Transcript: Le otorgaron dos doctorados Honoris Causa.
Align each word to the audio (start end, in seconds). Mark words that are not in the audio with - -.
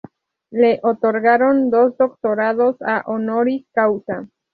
Le 0.49 0.79
otorgaron 0.81 1.69
dos 1.69 1.95
doctorados 1.95 2.75
Honoris 3.05 3.67
Causa. 3.71 4.27